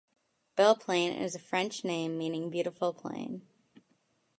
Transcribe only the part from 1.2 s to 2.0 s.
a French